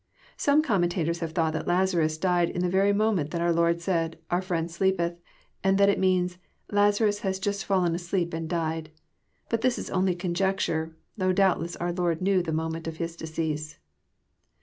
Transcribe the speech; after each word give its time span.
Some 0.35 0.63
commentators 0.63 1.19
have 1.19 1.31
thought 1.33 1.53
that 1.53 1.67
Lazarus 1.67 2.17
died 2.17 2.49
in 2.49 2.61
the 2.61 2.69
very 2.69 2.91
moment 2.91 3.29
that 3.29 3.39
our 3.41 3.53
Lord 3.53 3.81
said, 3.81 4.17
<* 4.25 4.31
Our 4.31 4.41
friend 4.41 4.67
sleepeth," 4.71 5.19
and 5.63 5.77
that 5.77 5.89
it 5.89 5.99
means, 5.99 6.39
Lazarus 6.71 7.19
has 7.19 7.39
Jast 7.39 7.63
fallen 7.65 7.93
asleep 7.93 8.33
and 8.33 8.49
died." 8.49 8.89
But 9.47 9.61
tills 9.61 9.77
is 9.77 9.91
only 9.91 10.15
conjecture, 10.15 10.95
though 11.17 11.33
doubtless 11.33 11.75
our 11.75 11.91
Lord 11.93 12.19
knew 12.19 12.41
the 12.41 12.51
moment 12.51 12.87
of 12.87 12.97
his 12.97 13.15
decease. 13.15 13.77